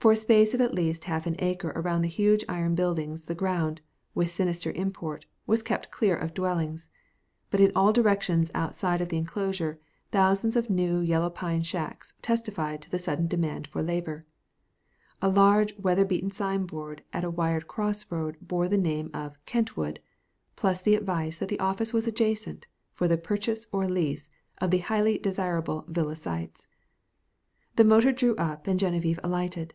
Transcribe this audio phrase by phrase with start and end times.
[0.00, 3.34] For a space of at least half an acre around the huge iron buildings the
[3.34, 3.82] ground,
[4.14, 6.88] with sinister import, was kept clear of dwellings,
[7.50, 9.78] but in all directions outside of the inclosure
[10.10, 14.24] thousands of new yellow pine shacks testified to the sudden demand for labor.
[15.20, 20.00] A large weather beaten signboard at a wired cross road bore the name of "Kentwood,"
[20.56, 24.30] plus the advice that the office was adjacent for the purchase or lease
[24.62, 26.66] of the highly desirable villa sites.
[27.76, 29.74] The motor drew up and Genevieve alighted.